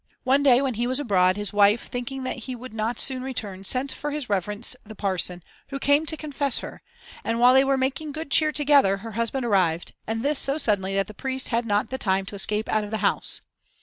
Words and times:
One 0.23 0.41
day 0.41 0.63
when 0.63 0.73
he 0.73 0.87
was 0.87 0.99
abroad, 0.99 1.37
his 1.37 1.53
wife, 1.53 1.85
thinking 1.87 2.23
that 2.23 2.35
he 2.49 2.55
would 2.55 2.73
not 2.73 2.99
soon 2.99 3.21
return, 3.21 3.63
sent 3.63 3.91
for 3.91 4.09
his 4.09 4.31
reverence 4.31 4.75
the 4.83 4.95
parson, 4.95 5.43
who 5.67 5.77
came 5.77 6.07
to 6.07 6.17
confess 6.17 6.57
her; 6.61 6.81
and 7.23 7.39
while 7.39 7.53
they 7.53 7.63
were 7.63 7.77
making 7.77 8.11
good 8.11 8.31
cheer 8.31 8.51
together, 8.51 8.97
her 9.05 9.11
husband 9.11 9.45
arrived, 9.45 9.93
and 10.07 10.23
this 10.23 10.39
so 10.39 10.57
suddenly 10.57 10.95
that 10.95 11.05
the 11.05 11.13
priest 11.13 11.49
had 11.49 11.67
not 11.67 11.91
the 11.91 11.99
time 11.99 12.25
to 12.25 12.33
escape 12.35 12.67
out 12.67 12.83
of 12.83 12.89
the 12.89 12.97
house. 13.05 13.41